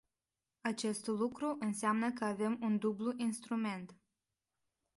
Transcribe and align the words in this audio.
Acest 0.61 1.07
lucru 1.07 1.55
înseamnă 1.59 2.11
că 2.11 2.25
avem 2.25 2.57
un 2.61 2.77
dublu 2.77 3.13
instrument. 3.17 3.95